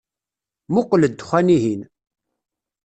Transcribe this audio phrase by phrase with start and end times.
[0.73, 1.81] Muqel ddexan-ihin.